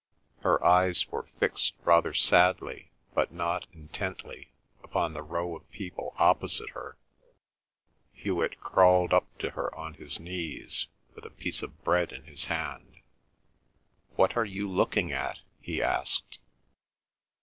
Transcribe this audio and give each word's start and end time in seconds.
Her 0.41 0.65
eyes 0.65 1.07
were 1.09 1.29
fixed 1.39 1.75
rather 1.83 2.11
sadly 2.15 2.89
but 3.13 3.31
not 3.31 3.67
intently 3.71 4.51
upon 4.83 5.13
the 5.13 5.21
row 5.21 5.55
of 5.55 5.69
people 5.69 6.15
opposite 6.17 6.71
her. 6.71 6.97
Hewet 8.11 8.59
crawled 8.59 9.13
up 9.13 9.27
to 9.37 9.51
her 9.51 9.71
on 9.75 9.93
his 9.93 10.19
knees, 10.19 10.87
with 11.13 11.23
a 11.23 11.29
piece 11.29 11.61
of 11.61 11.83
bread 11.83 12.11
in 12.11 12.23
his 12.23 12.45
hand. 12.45 13.01
"What 14.15 14.35
are 14.35 14.43
you 14.43 14.67
looking 14.67 15.11
at?" 15.11 15.41
he 15.61 15.83
asked. 15.83 16.39